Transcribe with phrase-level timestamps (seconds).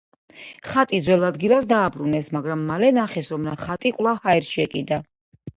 [0.69, 5.01] ხატი ძველ ადგილას დააბრუნეს, მაგრამ მალე ნახეს, რომ ხატი კვლავ ჰაერში ეკიდა.